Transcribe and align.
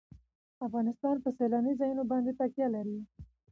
افغانستان 0.65 1.15
په 1.23 1.29
سیلانی 1.37 1.73
ځایونه 1.79 2.03
باندې 2.11 2.31
تکیه 2.39 2.67
لري. 2.75 2.97